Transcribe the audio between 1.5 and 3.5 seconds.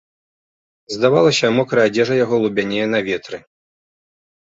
мокрая адзежа яго лубянее на ветры.